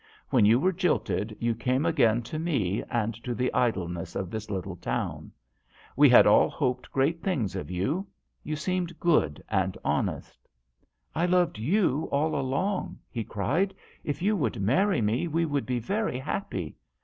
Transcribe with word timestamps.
When 0.31 0.45
you 0.45 0.59
were 0.59 0.71
jilted 0.73 1.37
you 1.39 1.53
came 1.53 1.85
again 1.85 2.23
to 2.23 2.39
me 2.39 2.83
and 2.89 3.13
to 3.23 3.35
the 3.35 3.53
idleness 3.53 4.15
of 4.15 4.31
this 4.31 4.49
little 4.49 4.75
town. 4.77 5.31
We 5.95 6.09
had 6.09 6.25
all 6.25 6.49
hoped 6.49 6.91
great 6.91 7.21
things 7.21 7.55
of 7.55 7.69
you. 7.69 8.07
You 8.43 8.55
seemed 8.55 8.99
good 8.99 9.43
and 9.47 9.77
honest."" 9.85 10.47
I 11.15 11.27
loved 11.27 11.59
you 11.59 12.05
all 12.11 12.33
along," 12.35 12.97
he 13.11 13.23
cried." 13.23 13.75
If 14.03 14.23
you 14.23 14.35
would 14.35 14.59
marry 14.59 15.01
me 15.03 15.27
we 15.27 15.45
would 15.45 15.67
be 15.67 15.77
very 15.77 16.17
happy. 16.17 16.77